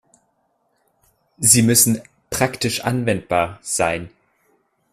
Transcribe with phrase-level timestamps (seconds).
[1.37, 2.01] Sie müssen
[2.31, 4.09] "praktisch anwendbar" sein.